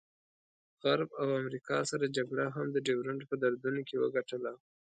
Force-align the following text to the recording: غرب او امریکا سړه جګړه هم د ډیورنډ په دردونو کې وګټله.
غرب 0.81 1.09
او 1.21 1.27
امریکا 1.41 1.77
سړه 1.91 2.07
جګړه 2.17 2.45
هم 2.55 2.67
د 2.71 2.77
ډیورنډ 2.87 3.21
په 3.29 3.35
دردونو 3.43 3.81
کې 3.87 3.95
وګټله. 4.03 4.53